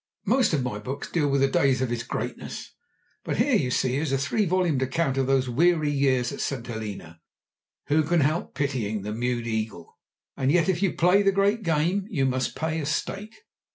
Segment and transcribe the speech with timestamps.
[0.25, 2.73] Most of my books deal with the days of his greatness,
[3.23, 6.65] but here, you see, is a three volume account of those weary years at St.
[6.65, 7.21] Helena.
[7.85, 9.99] Who can help pitying the mewed eagle?
[10.35, 13.41] And yet if you play the great game you must pay a stake.